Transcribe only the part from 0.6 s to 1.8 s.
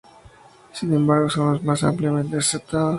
Sin embargo son los